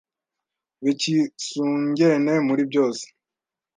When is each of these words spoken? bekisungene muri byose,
bekisungene 0.83 2.33
muri 2.47 2.63
byose, 2.71 3.05